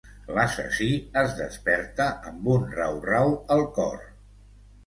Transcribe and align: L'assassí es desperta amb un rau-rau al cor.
L'assassí 0.35 0.87
es 1.23 1.35
desperta 1.41 2.09
amb 2.31 2.49
un 2.57 2.65
rau-rau 2.79 3.37
al 3.59 3.63
cor. 3.79 4.01